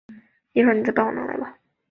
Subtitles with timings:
[0.55, 0.91] 母汪氏。